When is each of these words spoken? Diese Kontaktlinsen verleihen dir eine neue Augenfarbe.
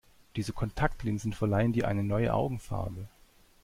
Diese 0.35 0.51
Kontaktlinsen 0.51 1.31
verleihen 1.31 1.73
dir 1.73 1.87
eine 1.87 2.03
neue 2.03 2.33
Augenfarbe. 2.33 3.07